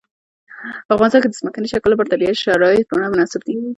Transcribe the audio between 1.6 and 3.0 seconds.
شکل لپاره طبیعي شرایط